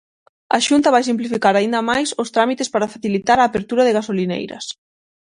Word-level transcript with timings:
A 0.55 0.57
Xunta 0.67 0.93
vai 0.95 1.03
simplificar 1.05 1.53
aínda 1.57 1.85
máis 1.89 2.09
os 2.21 2.31
trámites 2.35 2.71
para 2.73 2.91
facilitar 2.93 3.37
a 3.39 3.47
apertura 3.49 3.85
de 3.85 3.95
gasolineiras. 3.97 4.65